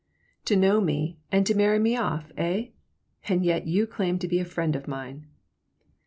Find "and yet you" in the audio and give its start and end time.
3.29-3.85